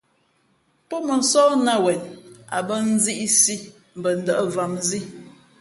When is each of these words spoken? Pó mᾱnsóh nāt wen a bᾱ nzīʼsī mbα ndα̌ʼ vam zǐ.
Pó 0.87 0.95
mᾱnsóh 1.07 1.51
nāt 1.65 1.81
wen 1.85 1.99
a 2.55 2.57
bᾱ 2.67 2.75
nzīʼsī 2.93 3.57
mbα 3.97 4.09
ndα̌ʼ 4.19 4.43
vam 4.55 4.73
zǐ. 4.87 4.99